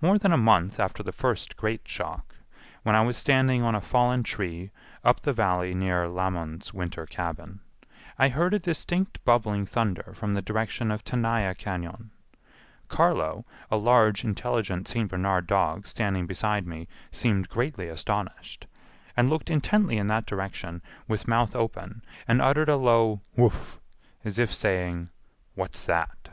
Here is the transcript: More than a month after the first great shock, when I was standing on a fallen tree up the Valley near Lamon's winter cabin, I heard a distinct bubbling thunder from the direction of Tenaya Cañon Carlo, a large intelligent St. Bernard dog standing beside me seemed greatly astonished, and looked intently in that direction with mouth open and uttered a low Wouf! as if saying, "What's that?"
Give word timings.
More 0.00 0.18
than 0.18 0.32
a 0.32 0.36
month 0.36 0.80
after 0.80 1.04
the 1.04 1.12
first 1.12 1.56
great 1.56 1.82
shock, 1.86 2.34
when 2.82 2.96
I 2.96 3.00
was 3.02 3.16
standing 3.16 3.62
on 3.62 3.76
a 3.76 3.80
fallen 3.80 4.24
tree 4.24 4.72
up 5.04 5.20
the 5.20 5.32
Valley 5.32 5.72
near 5.72 6.08
Lamon's 6.08 6.74
winter 6.74 7.06
cabin, 7.06 7.60
I 8.18 8.28
heard 8.28 8.52
a 8.54 8.58
distinct 8.58 9.24
bubbling 9.24 9.64
thunder 9.66 10.12
from 10.16 10.32
the 10.32 10.42
direction 10.42 10.90
of 10.90 11.04
Tenaya 11.04 11.54
Cañon 11.54 12.08
Carlo, 12.88 13.44
a 13.70 13.76
large 13.76 14.24
intelligent 14.24 14.88
St. 14.88 15.08
Bernard 15.08 15.46
dog 15.46 15.86
standing 15.86 16.26
beside 16.26 16.66
me 16.66 16.88
seemed 17.12 17.48
greatly 17.48 17.86
astonished, 17.86 18.66
and 19.16 19.30
looked 19.30 19.48
intently 19.48 19.96
in 19.96 20.08
that 20.08 20.26
direction 20.26 20.82
with 21.06 21.28
mouth 21.28 21.54
open 21.54 22.02
and 22.26 22.42
uttered 22.42 22.68
a 22.68 22.74
low 22.76 23.20
Wouf! 23.36 23.78
as 24.24 24.40
if 24.40 24.52
saying, 24.52 25.08
"What's 25.54 25.84
that?" 25.84 26.30